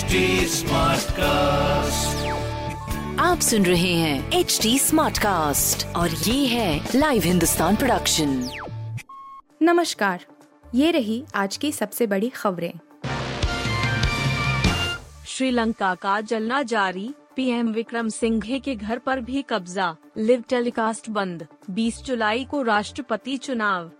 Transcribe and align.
HD 0.00 0.12
cast 1.10 2.26
आप 3.20 3.40
सुन 3.40 3.66
रहे 3.66 3.94
हैं 3.94 4.32
एच 4.32 4.58
डी 4.62 4.78
स्मार्ट 4.78 5.18
कास्ट 5.18 5.86
और 5.96 6.10
ये 6.10 6.46
है 6.46 6.88
लाइव 6.94 7.22
हिंदुस्तान 7.22 7.76
प्रोडक्शन 7.76 8.50
नमस्कार 9.62 10.24
ये 10.74 10.90
रही 10.90 11.24
आज 11.34 11.56
की 11.56 11.72
सबसे 11.72 12.06
बड़ी 12.06 12.28
खबरें। 12.28 12.72
श्रीलंका 15.26 15.94
का 15.94 16.20
जलना 16.20 16.62
जारी 16.62 17.14
पीएम 17.36 17.68
विक्रम 17.68 18.08
सिंघे 18.08 18.58
के 18.58 18.74
घर 18.74 18.98
पर 18.98 19.20
भी 19.20 19.44
कब्जा 19.50 19.96
लिव 20.18 20.44
टेलीकास्ट 20.48 21.10
बंद 21.10 21.46
20 21.70 22.02
जुलाई 22.02 22.44
को 22.44 22.62
राष्ट्रपति 22.62 23.36
चुनाव। 23.36 23.90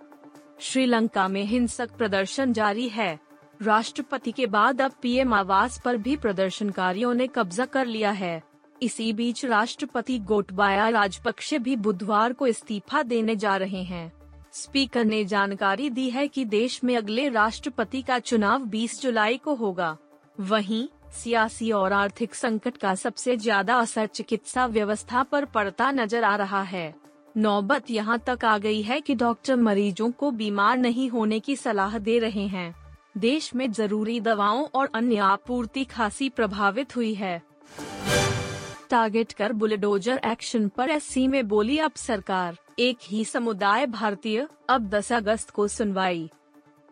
श्रीलंका 0.60 1.28
में 1.28 1.44
हिंसक 1.44 1.90
प्रदर्शन 1.90 2.52
जारी 2.52 2.88
है। 2.88 3.29
राष्ट्रपति 3.60 4.32
के 4.32 4.46
बाद 4.46 4.80
अब 4.82 4.92
पीएम 5.02 5.32
आवास 5.34 5.80
पर 5.84 5.96
भी 5.96 6.16
प्रदर्शनकारियों 6.16 7.12
ने 7.14 7.26
कब्जा 7.26 7.64
कर 7.64 7.86
लिया 7.86 8.10
है। 8.10 8.42
इसी 8.82 9.12
बीच 9.12 9.44
राष्ट्रपति 9.44 10.18
गोटबाया 10.18 10.88
राजपक्षे 10.88 11.58
भी 11.58 11.74
बुधवार 11.76 12.32
को 12.32 12.46
इस्तीफा 12.46 13.02
देने 13.02 13.36
जा 13.36 13.56
रहे 13.56 13.82
हैं। 13.82 14.10
स्पीकर 14.52 15.04
ने 15.04 15.24
जानकारी 15.24 15.90
दी 15.90 16.08
है 16.10 16.26
कि 16.28 16.44
देश 16.44 16.82
में 16.84 16.96
अगले 16.96 17.28
राष्ट्रपति 17.28 18.02
का 18.02 18.18
चुनाव 18.18 18.64
20 18.66 19.00
जुलाई 19.02 19.36
को 19.36 19.54
होगा। 19.54 19.96
वहीं, 20.38 20.86
सियासी 21.12 21.70
और 21.72 21.92
आर्थिक 21.92 22.34
संकट 22.34 22.76
का 22.76 22.94
सबसे 22.94 23.36
ज़्यादा 23.36 23.76
असर 23.76 24.06
चिकित्सा 24.06 24.66
व्यवस्था 24.66 25.22
पर 25.22 25.44
पड़ता 25.44 25.90
नज़र 25.90 26.24
आ 26.24 26.34
रहा 26.36 26.62
है। 26.62 26.94
नौबत 27.36 27.90
यहाँ 27.90 28.18
तक 28.26 28.44
आ 28.44 28.58
गई 28.58 28.82
है 28.82 29.00
कि 29.00 29.14
डॉक्टर 29.14 29.56
मरीजों 29.56 30.10
को 30.10 30.30
बीमार 30.30 30.78
नहीं 30.78 31.08
होने 31.10 31.40
की 31.40 31.56
सलाह 31.56 31.98
दे 31.98 32.18
रहे 32.18 32.46
हैं। 32.46 32.74
देश 33.18 33.54
में 33.54 33.72
ज़रूरी 33.72 34.20
दवाओं 34.20 34.66
और 34.74 34.90
अन्य 34.94 35.16
आपूर्ति 35.16 35.84
खासी 35.84 36.28
प्रभावित 36.28 36.96
हुई 36.96 37.14
है। 37.14 37.42
टारगेट 38.90 39.32
कर 39.32 39.52
बुलडोजर 39.52 40.20
एक्शन 40.24 40.68
पर 40.68 40.90
एससी 40.90 41.28
में 41.28 41.48
बोली 41.48 41.78
अब 41.78 41.92
सरकार। 41.96 42.56
एक 42.78 42.98
ही 43.02 43.24
समुदाय 43.24 43.86
भारतीय, 43.86 44.46
अब 44.68 44.88
10 44.88 45.12
अगस्त 45.12 45.50
को 45.50 45.68
सुनवाई। 45.68 46.30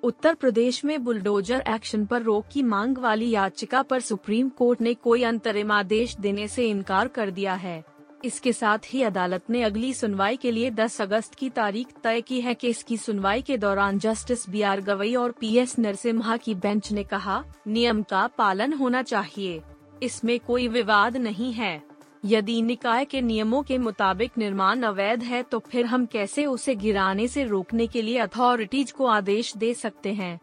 उत्तर 0.03 0.35
प्रदेश 0.35 0.85
में 0.85 1.05
बुलडोजर 1.05 1.65
एक्शन 1.69 2.05
पर 2.07 2.23
रोक 2.23 2.45
की 2.53 2.63
मांग 2.63 2.99
वाली 2.99 3.31
याचिका 3.31 3.83
पर 3.83 4.01
सुप्रीम 4.01 4.49
कोर्ट 4.49 4.81
ने 4.81 4.95
कोई 4.95 5.23
अंतरिम 5.23 5.73
आदेश 5.73 6.17
देने 6.17 6.49
से 6.49 6.71
इनकार 6.71 7.09
कर 7.09 7.31
दिया 7.31 7.55
है। 7.55 7.85
इसके 8.25 8.53
साथ 8.53 8.79
ही 8.87 9.03
अदालत 9.03 9.51
ने 9.51 9.63
अगली 9.63 9.93
सुनवाई 9.95 10.37
के 10.37 10.51
लिए 10.51 10.71
10 10.71 11.01
अगस्त 11.01 11.35
की 11.35 11.51
तारीख 11.51 11.89
तय 12.05 12.21
की 12.21 12.41
है 12.41 12.55
केस 12.55 12.83
की 12.83 12.97
सुनवाई 12.97 13.43
के 13.43 13.57
दौरान 13.57 13.99
जस्टिस 13.99 14.49
बी 14.51 14.63
आर 14.63 14.81
गवई 14.81 15.15
और 15.15 15.33
पी 15.33 15.57
एस 15.57 15.79
नरसिम्हा 15.79 16.37
की 16.37 16.55
बेंच 16.55 16.93
ने 16.93 17.05
कहा, 17.05 17.45
नियम 17.67 18.03
का 18.03 18.27
पालन 18.27 18.73
होना 18.73 19.03
चाहिए। 19.03 19.61
इसमें 20.03 20.39
कोई 20.41 20.69
विवाद 20.69 21.17
नहीं 21.17 21.53
है। 21.53 21.83
यदि 22.25 22.61
निकाय 22.63 23.05
के 23.05 23.21
नियमों 23.21 23.63
के 23.63 23.79
मुताबिक 23.79 24.39
निर्माण 24.39 24.83
अवैध 24.83 25.23
है 25.23 25.43
तो 25.43 25.59
फिर 25.59 25.87
हम 25.87 26.07
कैसे 26.07 26.47
उसे 26.47 26.75
गिराने 26.75 27.29
से 27.29 27.45
रोकने 27.45 27.87
के 27.87 28.03
लिए 28.03 28.19
अथॉरिटीज 28.19 28.91
को 28.93 29.07
आदेश 29.07 29.57
दे 29.57 29.75
सकते 29.75 30.13
हैं? 30.13 30.39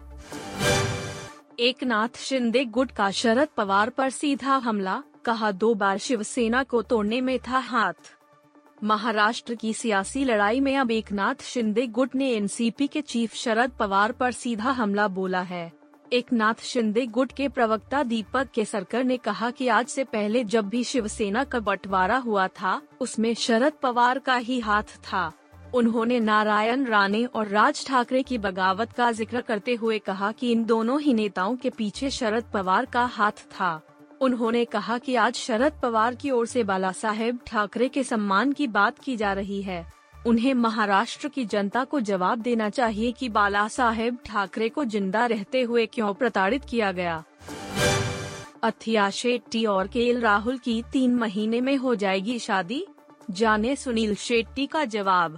एक 1.60 1.84
नाथ 1.84 2.18
शिंदे 2.18 2.66
गुट 2.66 2.92
का 2.92 3.12
शरद 3.12 3.48
पवार 3.58 3.90
पर 3.90 4.10
सीधा 4.10 4.56
हमला 4.58 5.02
कहा, 5.26 5.52
दो 5.52 5.74
बार 5.76 5.98
शिवसेना 6.00 6.64
को 6.64 6.82
तोड़ने 6.82 7.22
में 7.22 7.38
था 7.40 7.60
हाथ। 7.60 8.12
महाराष्ट्र 8.84 9.56
की 9.56 9.74
सियासी 9.74 10.24
लड़ाई 10.24 10.60
में 10.60 10.76
अब 10.78 10.92
एक 10.92 11.12
नाथ 11.12 11.44
शिंदे 11.44 11.86
गुट 11.88 12.16
ने 12.16 12.32
एनसीपी 12.32 12.88
के 12.88 13.02
चीफ 13.04 13.36
शरद 13.36 13.72
पवार 13.72 14.12
पर 14.12 14.32
सीधा 14.34 14.72
हमला 14.72 15.08
बोला 15.10 15.42
है। 15.44 15.72
एक 16.14 16.34
नाथ 16.34 16.62
शिंदे 16.64 17.06
गुट 17.08 17.32
के 17.32 17.48
प्रवक्ता 17.50 18.02
दीपक 18.04 18.50
केसरकर 18.54 19.04
ने 19.04 19.18
कहा 19.18 19.50
कि 19.52 19.68
आज 19.68 19.88
से 19.88 20.04
पहले 20.04 20.44
जब 20.46 20.68
भी 20.70 20.84
शिवसेना 20.84 21.44
का 21.44 21.60
बंटवारा 21.62 22.18
हुआ 22.18 22.48
था, 22.48 22.82
उसमें 23.02 23.34
शरद 23.36 23.74
पवार 23.84 24.20
का 24.20 24.36
ही 24.36 24.60
हाथ 24.60 24.96
था। 25.04 25.32
उन्होंने 25.74 26.20
नारायण 26.20 26.86
राणे 26.86 27.24
और 27.26 27.48
राज 27.48 27.86
ठाकरे 27.88 28.22
की 28.24 28.38
बगावत 28.38 28.92
का 28.92 29.12
ज़िक्र 29.12 29.42
करते 29.42 29.74
हुए 29.76 30.00
कहा 30.00 30.32
कि 30.32 30.52
इन 30.52 30.64
दोनों 30.66 31.00
ही 31.02 31.14
नेताओं 31.14 31.56
के 31.56 31.70
पीछे 31.70 32.10
शरद 32.10 32.44
पवार 32.54 32.86
का 32.86 33.06
हाथ 33.06 33.46
था। 33.52 33.82
उन्होंने 34.22 34.64
कहा 34.66 34.98
कि 34.98 35.16
आज 35.16 35.36
शरद 35.36 35.74
पवार 35.84 36.16
की 36.16 36.32
ओर 36.32 36.48
से 36.48 36.64
बाला 36.64 36.92
साहेब 36.92 37.40
ठाकरे 37.48 37.88
के 37.90 38.04
सम्मान 38.04 38.52
की 38.52 38.68
बात 38.68 39.00
की 39.00 39.16
जा 39.18 39.34
रही 39.34 39.62
है। 39.62 39.86
उन्हें 40.28 40.54
महाराष्ट्र 40.54 41.28
की 41.28 41.46
जनता 41.46 41.84
को 41.84 42.00
जवाब 42.00 42.40
देना 42.40 42.70
चाहिए 42.70 43.12
कि 43.12 43.30
बाला 43.30 43.68
साहेब 43.68 44.18
ठाकरे 44.26 44.70
को 44.70 44.86
ज़िंदा 44.86 45.26
रहते 45.26 45.62
हुए 45.62 45.86
क्यों 45.86 46.14
प्रताड़ित 46.14 46.66
किया 46.66 46.92
गया। 46.92 47.24
अथिया 48.64 49.10
शेट्टी 49.10 49.66
और 49.66 49.88
के 49.88 50.12
राहुल 50.20 50.58
की 50.58 50.84
तीन 50.94 51.16
महीने 51.16 51.62
में 51.62 51.76
हो 51.78 51.96
जाएगी 51.96 52.40
शादी? 52.40 52.86
जाने 53.32 53.76
सुनील 53.76 54.16
शेट्टी 54.16 54.66
का 54.66 54.86
जवाब। 54.86 55.38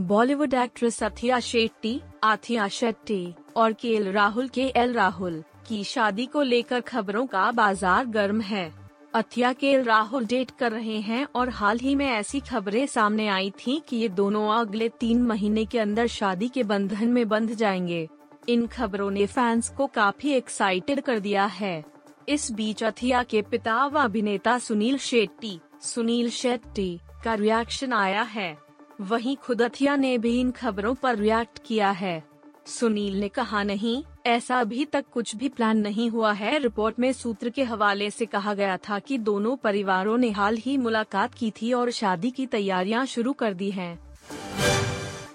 बॉलीवुड 0.00 0.54
एक्ट्रेस 0.54 1.02
अथिया 1.02 1.40
शेट्टी, 1.40 2.00
आथिया 2.24 2.68
शेट्टी 2.68 3.34
और 3.56 3.72
के 3.72 3.98
राहुल 4.12 4.48
के 4.48 4.72
एल 4.76 4.92
राहुल। 4.92 5.42
की 5.68 5.82
शादी 5.84 6.26
को 6.26 6.42
लेकर 6.42 6.80
खबरों 6.80 7.26
का 7.26 7.50
बाज़ार 7.52 8.06
गर्म 8.06 8.40
है। 8.40 8.72
अथिया 9.14 9.52
के 9.52 9.76
राहुल 9.82 10.26
डेट 10.26 10.50
कर 10.50 10.72
रहे 10.72 10.98
हैं 11.00 11.26
और 11.34 11.48
हाल 11.48 11.78
ही 11.78 11.94
में 11.94 12.06
ऐसी 12.06 12.40
खबरें 12.40 12.86
सामने 12.86 13.28
आई 13.28 13.50
थीं 13.58 13.80
कि 13.80 13.96
ये 13.96 14.08
दोनों 14.08 14.48
अगले 14.50 14.88
तीन 14.88 15.22
महीने 15.22 15.64
के 15.64 15.78
अंदर 15.78 16.06
शादी 16.06 16.48
के 16.48 16.62
बंधन 16.62 17.08
में 17.08 17.28
बंध 17.28 17.54
जाएँगे। 17.54 18.08
इन 18.48 18.66
खबरों 18.66 19.10
ने 19.10 19.26
फैंस 19.26 19.68
को 19.68 19.86
काफ़ी 19.86 20.32
एक्साइटेड 20.32 21.00
कर 21.00 21.18
दिया 21.18 21.44
है। 21.44 21.84
इस 22.28 22.50
बीच 22.52 22.84
अथिया 22.84 23.22
के 23.22 23.42
पिता 23.42 23.86
व 23.86 23.98
अभिनेता 23.98 24.58
सुनील 24.58 24.98
शेट्टी 24.98 25.58
सुनील 25.82 26.30
शेट्टी 26.30 26.98
का 27.24 27.34
रिएक्शन 27.34 27.92
आया 27.92 28.22
है। 28.22 28.56
वहीं 29.00 29.36
खुद 29.36 29.62
अथिया 29.62 29.96
ने 29.96 30.16
भी 30.18 30.40
इन 30.40 30.50
खबरों 30.50 30.94
पर 30.94 31.16
रिएक्ट 31.16 31.58
किया 31.66 31.90
है। 31.90 32.22
सुनील 32.66 33.20
ने 33.20 33.28
कहा, 33.28 33.62
नहीं 33.62 34.02
ऐसा 34.26 34.58
अभी 34.60 34.84
तक 34.84 35.04
कुछ 35.12 35.36
भी 35.36 35.48
प्लान 35.48 35.78
नहीं 35.78 36.10
हुआ 36.10 36.32
है। 36.32 36.58
रिपोर्ट 36.58 36.98
में 36.98 37.12
सूत्र 37.12 37.50
के 37.50 37.64
हवाले 37.64 38.10
से 38.10 38.26
कहा 38.26 38.54
गया 38.54 38.76
था 38.76 38.98
कि 38.98 39.18
दोनों 39.18 39.56
परिवारों 39.56 40.18
ने 40.18 40.30
हाल 40.30 40.56
ही 40.56 40.76
मुलाकात 40.76 41.34
की 41.34 41.50
थी 41.50 41.72
और 41.72 41.90
शादी 41.90 42.30
की 42.30 42.46
तैयारियाँ 42.46 43.06
शुरू 43.06 43.32
कर 43.32 43.54
दी 43.54 43.70
हैं। 43.70 43.98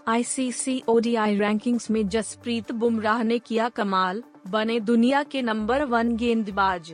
आईसीसी 0.07 0.83
ओडीआई 0.87 1.35
रैंकिंग्स 1.35 1.91
में 1.91 2.07
जसप्रीत 2.07 2.71
बुमराह 2.71 3.23
ने 3.23 3.39
किया 3.39 3.69
कमाल। 3.69 4.23
बने 4.47 4.79
दुनिया 4.79 5.23
के 5.23 5.41
नंबर 5.41 5.83
वन 5.83 6.15
गेंदबाज। 6.15 6.93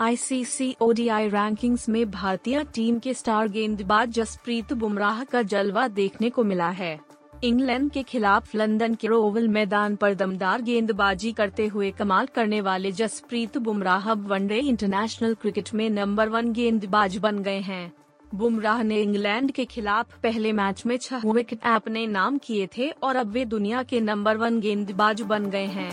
आईसीसी 0.00 0.76
ओडीआई 0.80 1.28
रैंकिंग्स 1.28 1.88
में 1.88 2.10
भारतीय 2.10 2.64
टीम 2.64 2.98
के 2.98 3.14
स्टार 3.14 3.48
गेंदबाज 3.48 4.08
जसप्रीत 4.08 4.72
बुमराह 4.72 5.24
का 5.24 5.42
जलवा 5.42 5.88
देखने 5.88 6.30
को 6.30 6.44
मिला 6.44 6.68
है। 6.70 7.05
इंग्लैंड 7.44 7.90
के 7.90 8.02
खिलाफ 8.02 8.54
लंदन 8.54 8.94
के 8.94 9.08
ओवल 9.08 9.48
मैदान 9.48 9.96
पर 9.96 10.14
दमदार 10.14 10.62
गेंदबाजी 10.62 11.32
करते 11.32 11.66
हुए 11.66 11.90
कमाल 11.90 12.26
करने 12.26 12.60
वाले 12.60 12.92
जसप्रीत 12.92 13.58
बुमराह 13.58 14.10
अब 14.10 14.26
वनडे 14.26 14.58
इंटरनेशनल 14.58 15.34
क्रिकेट 15.34 15.72
में 15.74 15.88
नंबर 15.90 16.28
वन 16.28 16.52
गेंदबाज 16.52 17.16
बन 17.16 17.38
गए 17.38 17.58
हैं। 17.60 17.92
बुमराह 18.34 18.82
ने 18.82 19.00
इंग्लैंड 19.02 19.50
के 19.52 19.64
खिलाफ 19.64 20.18
पहले 20.22 20.52
मैच 20.52 20.84
में 20.86 20.96
छह 20.96 21.22
विकेट 21.26 21.60
अपने 21.64 22.06
नाम 22.06 22.38
किए 22.38 22.68
थे 22.76 22.88
और 23.02 23.16
अब 23.16 23.30
वे 23.30 23.44
दुनिया 23.44 23.82
के 23.82 24.00
नंबर 24.00 24.36
वन 24.36 24.60
गेंदबाज 24.60 25.20
बन 25.22 25.50
गए 25.50 25.66
हैं। 25.66 25.90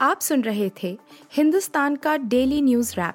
आप 0.00 0.20
सुन 0.20 0.42
रहे 0.42 0.70
थे 0.82 0.98
हिंदुस्तान 1.32 1.96
का 1.96 2.16
डेली 2.16 2.62
न्यूज़ 2.62 2.94
रैप। 2.94 3.14